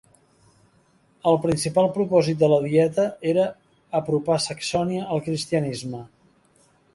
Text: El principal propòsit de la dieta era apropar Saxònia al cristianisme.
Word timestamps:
El 1.31 1.35
principal 1.43 1.89
propòsit 1.97 2.39
de 2.43 2.49
la 2.53 2.59
dieta 2.63 3.05
era 3.33 3.45
apropar 4.01 4.39
Saxònia 4.47 5.05
al 5.17 5.23
cristianisme. 5.29 6.03